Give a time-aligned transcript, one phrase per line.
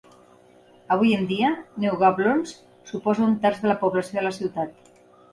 [0.93, 1.49] Avui en dia,
[1.83, 2.53] Neugablonz
[2.91, 4.89] suposa un terç de la població de la ciutat.